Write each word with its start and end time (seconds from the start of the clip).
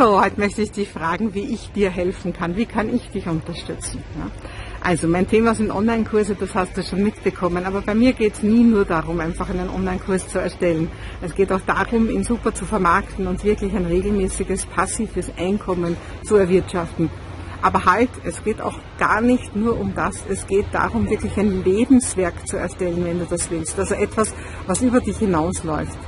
So, 0.00 0.18
heute 0.18 0.40
möchte 0.40 0.62
ich 0.62 0.70
dich 0.70 0.88
fragen, 0.88 1.34
wie 1.34 1.52
ich 1.52 1.72
dir 1.72 1.90
helfen 1.90 2.32
kann. 2.32 2.56
Wie 2.56 2.64
kann 2.64 2.88
ich 2.88 3.10
dich 3.10 3.26
unterstützen? 3.26 4.02
Ja? 4.18 4.30
Also 4.80 5.06
mein 5.06 5.28
Thema 5.28 5.54
sind 5.54 5.70
Online-Kurse, 5.70 6.36
das 6.40 6.54
hast 6.54 6.74
du 6.74 6.82
schon 6.82 7.02
mitbekommen. 7.02 7.66
Aber 7.66 7.82
bei 7.82 7.94
mir 7.94 8.14
geht 8.14 8.32
es 8.32 8.42
nie 8.42 8.64
nur 8.64 8.86
darum, 8.86 9.20
einfach 9.20 9.50
einen 9.50 9.68
Online-Kurs 9.68 10.26
zu 10.28 10.38
erstellen. 10.38 10.90
Es 11.20 11.34
geht 11.34 11.52
auch 11.52 11.60
darum, 11.66 12.08
ihn 12.08 12.24
super 12.24 12.54
zu 12.54 12.64
vermarkten 12.64 13.26
und 13.26 13.44
wirklich 13.44 13.74
ein 13.74 13.84
regelmäßiges 13.84 14.64
passives 14.64 15.30
Einkommen 15.36 15.98
zu 16.24 16.36
erwirtschaften. 16.36 17.10
Aber 17.60 17.84
halt, 17.84 18.08
es 18.24 18.42
geht 18.42 18.62
auch 18.62 18.78
gar 18.98 19.20
nicht 19.20 19.54
nur 19.54 19.78
um 19.78 19.94
das. 19.94 20.24
Es 20.30 20.46
geht 20.46 20.68
darum, 20.72 21.10
wirklich 21.10 21.36
ein 21.36 21.62
Lebenswerk 21.62 22.48
zu 22.48 22.56
erstellen, 22.56 23.04
wenn 23.04 23.18
du 23.18 23.26
das 23.26 23.50
willst. 23.50 23.78
Also 23.78 23.96
etwas, 23.96 24.32
was 24.66 24.80
über 24.80 25.00
dich 25.00 25.18
hinausläuft 25.18 25.98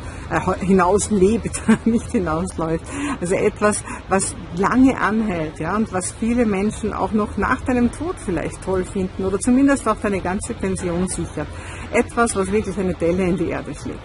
hinauslebt, 0.61 1.63
nicht 1.85 2.11
hinausläuft. 2.11 2.85
Also 3.21 3.35
etwas, 3.35 3.83
was 4.09 4.35
lange 4.57 4.99
anhält, 4.99 5.59
ja, 5.59 5.77
und 5.77 5.93
was 5.93 6.13
viele 6.13 6.47
Menschen 6.47 6.93
auch 6.93 7.13
noch 7.13 7.37
nach 7.37 7.61
deinem 7.63 7.91
Tod 7.93 8.17
vielleicht 8.25 8.63
toll 8.65 8.85
finden 8.85 9.25
oder 9.25 9.39
zumindest 9.39 9.87
auch 9.89 9.97
deine 9.97 10.21
ganze 10.21 10.55
Pension 10.55 11.09
sichert. 11.09 11.49
Etwas, 11.93 12.35
was 12.37 12.51
wirklich 12.51 12.79
eine 12.79 12.95
Delle 12.95 13.25
in 13.25 13.37
die 13.37 13.49
Erde 13.49 13.75
schlägt. 13.75 14.01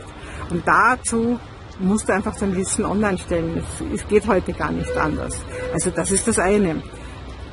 Und 0.50 0.68
dazu 0.68 1.40
musst 1.80 2.10
du 2.10 2.14
einfach 2.14 2.36
dein 2.38 2.56
Wissen 2.56 2.86
online 2.86 3.18
stellen. 3.18 3.58
Es, 3.58 4.02
es 4.02 4.08
geht 4.08 4.28
heute 4.28 4.54
gar 4.54 4.72
nicht 4.72 4.96
anders. 4.98 5.38
Also 5.74 5.92
das 5.92 6.12
ist 6.12 6.28
das 6.28 6.40
eine. 6.40 6.82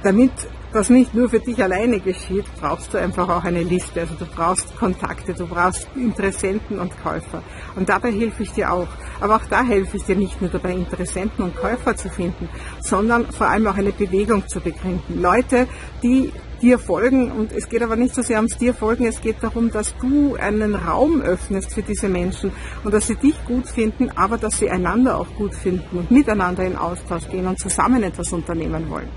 Damit 0.05 0.33
das 0.75 0.91
nicht 0.91 1.15
nur 1.15 1.31
für 1.31 1.41
dich 1.41 1.63
alleine 1.63 1.99
geschieht, 1.99 2.45
brauchst 2.61 2.93
du 2.93 2.99
einfach 2.99 3.27
auch 3.29 3.45
eine 3.45 3.63
Liste. 3.63 4.01
Also 4.01 4.15
du 4.17 4.27
brauchst 4.27 4.77
Kontakte, 4.77 5.33
du 5.33 5.47
brauchst 5.47 5.89
Interessenten 5.97 6.79
und 6.79 6.93
Käufer. 7.03 7.43
Und 7.75 7.89
dabei 7.89 8.13
helfe 8.13 8.43
ich 8.43 8.53
dir 8.53 8.71
auch. 8.71 8.89
Aber 9.21 9.37
auch 9.37 9.47
da 9.49 9.63
helfe 9.63 9.97
ich 9.97 10.03
dir 10.03 10.17
nicht 10.17 10.43
nur 10.43 10.51
dabei, 10.51 10.73
Interessenten 10.73 11.45
und 11.45 11.57
Käufer 11.57 11.97
zu 11.97 12.11
finden, 12.11 12.51
sondern 12.83 13.33
vor 13.33 13.49
allem 13.49 13.67
auch 13.67 13.77
eine 13.77 13.93
Bewegung 13.93 14.47
zu 14.47 14.61
begründen. 14.61 15.23
Leute, 15.23 15.69
die 16.03 16.33
dir 16.61 16.79
folgen 16.79 17.31
und 17.31 17.53
es 17.53 17.69
geht 17.69 17.83
aber 17.83 17.97
nicht 17.97 18.15
so 18.15 18.23
sehr 18.23 18.37
ums 18.37 18.59
dir 18.59 18.75
folgen, 18.75 19.07
es 19.07 19.21
geht 19.21 19.37
darum, 19.43 19.71
dass 19.71 19.95
du 19.99 20.35
einen 20.37 20.75
Raum 20.75 21.23
öffnest 21.23 21.73
für 21.73 21.83
diese 21.83 22.09
Menschen 22.09 22.53
und 22.83 22.93
dass 22.93 23.07
sie 23.07 23.17
dich 23.17 23.37
gut 23.47 23.69
finden, 23.69 24.11
aber 24.17 24.39
dass 24.39 24.59
sie 24.59 24.71
einander 24.71 25.19
auch 25.19 25.29
gut 25.37 25.55
finden 25.55 25.99
und 25.99 26.11
miteinander 26.11 26.65
in 26.65 26.77
Austausch 26.77 27.29
gehen 27.29 27.47
und 27.47 27.59
zusammen 27.59 28.03
etwas 28.03 28.33
unternehmen 28.33 28.91
wollen. 28.91 29.09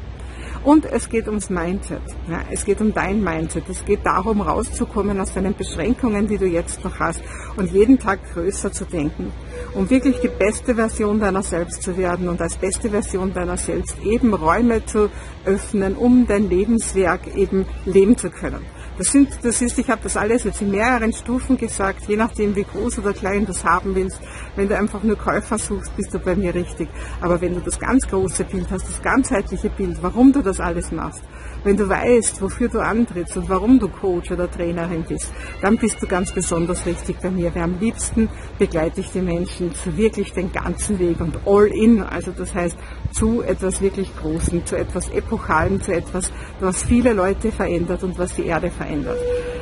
Und 0.68 0.86
es 0.86 1.08
geht 1.08 1.28
ums 1.28 1.50
Mindset. 1.50 2.02
Ja, 2.30 2.42
es 2.52 2.66
geht 2.66 2.82
um 2.82 2.94
dein 2.94 3.24
Mindset. 3.24 3.70
Es 3.70 3.86
geht 3.86 4.06
darum, 4.06 4.42
rauszukommen 4.42 5.18
aus 5.18 5.34
deinen 5.34 5.56
Beschränkungen, 5.56 6.28
die 6.28 6.38
du 6.38 6.46
jetzt 6.46 6.84
noch 6.84 7.00
hast 7.00 7.22
und 7.56 7.72
jeden 7.72 8.00
Tag 8.00 8.20
größer 8.34 8.74
zu 8.74 8.84
denken. 8.84 9.32
Um 9.74 9.90
wirklich 9.90 10.20
die 10.20 10.28
beste 10.28 10.76
Version 10.76 11.22
deiner 11.22 11.42
selbst 11.42 11.84
zu 11.84 11.96
werden 11.96 12.28
und 12.28 12.42
als 12.42 12.58
beste 12.58 12.90
Version 12.90 13.34
deiner 13.34 13.56
selbst 13.56 13.96
eben 14.04 14.34
Räume 14.34 14.86
zu 14.86 15.10
öffnen, 15.46 15.96
um 15.96 16.28
dein 16.28 16.50
Lebenswerk 16.50 17.34
eben 17.34 17.66
leben 17.86 18.18
zu 18.18 18.30
können. 18.30 18.66
Das 18.98 19.12
sind, 19.12 19.30
das 19.44 19.62
ist, 19.62 19.78
ich 19.78 19.90
habe 19.90 20.02
das 20.04 20.18
alles 20.18 20.44
jetzt 20.44 20.62
in 20.62 20.72
mehreren 20.72 21.14
Stufen 21.14 21.56
gesagt, 21.56 22.08
je 22.08 22.16
nachdem 22.16 22.56
wie 22.56 22.64
groß 22.64 22.98
oder 22.98 23.14
klein 23.14 23.46
du 23.46 23.52
es 23.52 23.64
haben 23.64 23.94
willst. 23.94 24.20
Wenn 24.56 24.68
du 24.68 24.76
einfach 24.76 25.04
nur 25.04 25.16
Käufer 25.16 25.60
suchst, 25.60 25.96
bist 25.96 26.14
du 26.16 26.20
bei 26.20 26.36
mir 26.36 26.56
richtig. 26.56 26.90
Aber 27.22 27.40
wenn 27.40 27.54
du 27.54 27.60
das 27.60 27.80
ganz 27.80 28.08
große 28.08 28.46
Bild 28.46 28.68
hast, 28.72 28.90
das 28.90 29.02
ganzheitliche 29.04 29.70
Bild, 29.70 29.98
warum 30.02 30.34
du 30.34 30.42
das 30.42 30.60
alles 30.60 30.92
machst, 30.92 31.22
wenn 31.64 31.78
du 31.78 31.88
weißt, 31.88 32.42
wofür 32.42 32.70
du 32.70 32.80
antrittst 32.80 33.38
und 33.38 33.50
warum 33.50 33.78
du 33.78 33.88
Coach 33.88 34.32
oder 34.32 34.50
Trainerin 34.50 35.04
bist, 35.04 35.32
dann 35.62 35.78
bist 35.78 36.02
du 36.02 36.08
ganz 36.08 36.32
besonders 36.32 36.86
richtig 36.86 37.20
bei 37.22 37.30
mir. 37.30 37.54
Weil 37.54 37.64
am 37.64 37.80
liebsten 37.80 38.30
begleite 38.58 39.02
ich 39.02 39.12
die 39.12 39.22
Menschen 39.22 39.76
zu 39.76 39.96
wirklich 39.96 40.34
den 40.34 40.52
ganzen 40.52 40.98
Weg 40.98 41.20
und 41.20 41.38
all 41.46 41.68
in. 41.68 42.02
Also 42.02 42.32
das 42.32 42.56
heißt, 42.56 42.78
zu 43.12 43.42
etwas 43.42 43.82
wirklich 43.82 44.10
Großen, 44.18 44.66
zu 44.66 44.76
etwas 44.76 45.10
Epochalen, 45.10 45.82
zu 45.82 45.94
etwas, 45.94 46.32
was 46.60 46.84
viele 46.84 47.14
Leute 47.14 47.52
verändert 47.52 48.04
und 48.04 48.18
was 48.18 48.34
die 48.34 48.46
Erde 48.46 48.72
verändert. 48.72 48.87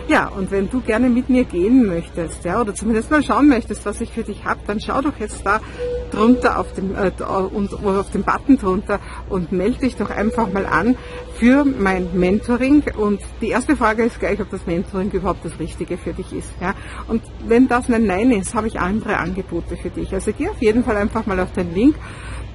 Ja, 0.07 0.27
und 0.27 0.51
wenn 0.51 0.69
du 0.69 0.81
gerne 0.81 1.09
mit 1.09 1.29
mir 1.29 1.45
gehen 1.45 1.85
möchtest, 1.87 2.45
ja, 2.45 2.61
oder 2.61 2.75
zumindest 2.75 3.09
mal 3.09 3.23
schauen 3.23 3.47
möchtest, 3.47 3.85
was 3.87 4.01
ich 4.01 4.11
für 4.11 4.23
dich 4.23 4.45
habe, 4.45 4.59
dann 4.67 4.79
schau 4.79 5.01
doch 5.01 5.19
jetzt 5.19 5.43
da 5.43 5.59
drunter 6.11 6.59
auf 6.59 6.71
dem, 6.73 6.95
äh, 6.95 7.11
und, 7.23 7.73
auf 7.73 8.11
dem 8.11 8.23
Button 8.23 8.57
drunter 8.57 8.99
und 9.29 9.51
melde 9.51 9.79
dich 9.79 9.95
doch 9.95 10.11
einfach 10.11 10.51
mal 10.53 10.67
an 10.67 10.95
für 11.39 11.65
mein 11.65 12.09
Mentoring. 12.13 12.83
Und 12.97 13.19
die 13.41 13.49
erste 13.49 13.75
Frage 13.75 14.03
ist 14.03 14.19
gleich, 14.19 14.39
ob 14.39 14.51
das 14.51 14.67
Mentoring 14.67 15.09
überhaupt 15.09 15.43
das 15.43 15.59
Richtige 15.59 15.97
für 15.97 16.13
dich 16.13 16.31
ist. 16.33 16.51
Ja. 16.61 16.75
Und 17.07 17.23
wenn 17.47 17.67
das 17.67 17.89
ein 17.89 18.05
Nein 18.05 18.29
ist, 18.31 18.53
habe 18.53 18.67
ich 18.67 18.79
andere 18.79 19.17
Angebote 19.17 19.75
für 19.75 19.89
dich. 19.89 20.13
Also 20.13 20.31
geh 20.37 20.49
auf 20.49 20.61
jeden 20.61 20.83
Fall 20.83 20.97
einfach 20.97 21.25
mal 21.25 21.39
auf 21.39 21.51
den 21.53 21.73
Link 21.73 21.95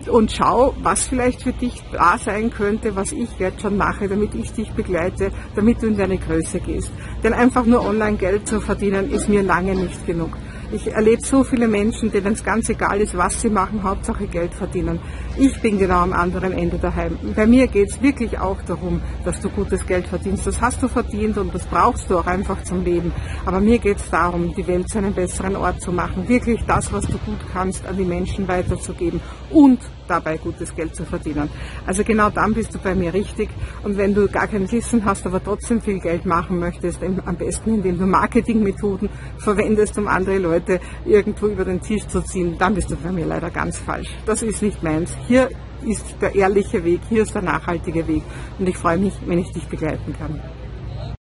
und 0.08 0.32
schau, 0.32 0.74
was 0.82 1.08
vielleicht 1.08 1.42
für 1.42 1.52
dich 1.52 1.82
da 1.92 2.16
sein 2.18 2.50
könnte, 2.50 2.96
was 2.96 3.12
ich 3.12 3.28
jetzt 3.38 3.60
schon 3.60 3.76
mache, 3.76 4.08
damit 4.08 4.34
ich 4.34 4.52
dich 4.52 4.70
begleite, 4.72 5.30
damit 5.54 5.82
du 5.82 5.88
in 5.88 5.96
deine 5.96 6.18
Größe 6.18 6.60
gehst. 6.60 6.90
Denn 7.22 7.32
einfach 7.32 7.66
nur 7.66 7.84
online 7.84 8.16
Geld 8.16 8.46
zu 8.46 8.60
verdienen, 8.60 9.10
ist 9.10 9.28
mir 9.28 9.42
lange 9.42 9.74
nicht 9.74 10.06
genug. 10.06 10.30
Ich 10.72 10.86
erlebe 10.86 11.20
so 11.20 11.42
viele 11.42 11.66
Menschen, 11.66 12.12
denen 12.12 12.34
es 12.34 12.44
ganz 12.44 12.68
egal 12.68 13.00
ist, 13.00 13.16
was 13.16 13.40
sie 13.40 13.50
machen, 13.50 13.82
Hauptsache 13.82 14.28
Geld 14.28 14.54
verdienen. 14.54 15.00
Ich 15.36 15.60
bin 15.60 15.80
genau 15.80 15.98
am 15.98 16.12
anderen 16.12 16.52
Ende 16.52 16.78
daheim. 16.78 17.18
Bei 17.34 17.44
mir 17.44 17.66
geht 17.66 17.90
es 17.90 18.00
wirklich 18.00 18.38
auch 18.38 18.62
darum, 18.62 19.02
dass 19.24 19.40
du 19.40 19.48
gutes 19.48 19.84
Geld 19.84 20.06
verdienst. 20.06 20.46
Das 20.46 20.60
hast 20.60 20.80
du 20.80 20.86
verdient 20.86 21.38
und 21.38 21.52
das 21.52 21.64
brauchst 21.64 22.08
du 22.08 22.18
auch 22.18 22.26
einfach 22.26 22.62
zum 22.62 22.84
Leben. 22.84 23.12
Aber 23.44 23.58
mir 23.58 23.80
geht 23.80 23.96
es 23.96 24.10
darum, 24.10 24.54
die 24.54 24.66
Welt 24.68 24.88
zu 24.88 24.98
einem 24.98 25.12
besseren 25.12 25.56
Ort 25.56 25.80
zu 25.80 25.90
machen. 25.90 26.28
Wirklich 26.28 26.60
das, 26.68 26.92
was 26.92 27.04
du 27.06 27.18
gut 27.18 27.40
kannst, 27.52 27.84
an 27.86 27.96
die 27.96 28.04
Menschen 28.04 28.46
weiterzugeben 28.46 29.20
und 29.50 29.80
dabei 30.10 30.36
gutes 30.36 30.74
Geld 30.74 30.94
zu 30.94 31.04
verdienen. 31.04 31.48
Also 31.86 32.02
genau 32.04 32.30
dann 32.30 32.52
bist 32.52 32.74
du 32.74 32.78
bei 32.78 32.94
mir 32.94 33.14
richtig. 33.14 33.48
Und 33.84 33.96
wenn 33.96 34.12
du 34.12 34.28
gar 34.28 34.48
kein 34.48 34.70
Wissen 34.70 35.04
hast, 35.04 35.24
aber 35.24 35.42
trotzdem 35.42 35.80
viel 35.80 36.00
Geld 36.00 36.26
machen 36.26 36.58
möchtest, 36.58 37.00
am 37.02 37.36
besten 37.36 37.74
indem 37.74 37.98
du 37.98 38.06
Marketingmethoden 38.06 39.08
verwendest, 39.38 39.96
um 39.98 40.08
andere 40.08 40.38
Leute 40.60 40.80
irgendwo 41.04 41.46
über 41.46 41.64
den 41.64 41.80
Tisch 41.80 42.06
zu 42.06 42.22
ziehen, 42.22 42.56
dann 42.58 42.74
bist 42.74 42.90
du 42.90 42.96
bei 42.96 43.10
mir 43.10 43.26
leider 43.26 43.50
ganz 43.50 43.78
falsch. 43.78 44.08
Das 44.26 44.42
ist 44.42 44.62
nicht 44.62 44.82
meins. 44.82 45.16
Hier 45.26 45.50
ist 45.86 46.04
der 46.20 46.34
ehrliche 46.34 46.84
Weg, 46.84 47.00
hier 47.08 47.22
ist 47.22 47.34
der 47.34 47.42
nachhaltige 47.42 48.06
Weg. 48.06 48.22
Und 48.58 48.68
ich 48.68 48.76
freue 48.76 48.98
mich, 48.98 49.14
wenn 49.26 49.38
ich 49.38 49.52
dich 49.52 49.66
begleiten 49.66 50.14
kann. 50.18 50.40